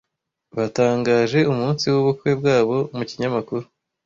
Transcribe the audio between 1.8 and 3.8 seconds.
w'ubukwe bwabo mu kinyamakuru.